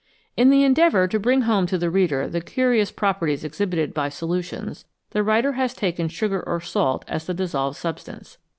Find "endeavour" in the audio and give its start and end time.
0.63-1.07